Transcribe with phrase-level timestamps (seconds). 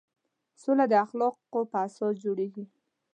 [0.61, 2.65] سوله د اخلاقو په اساس جوړېږي.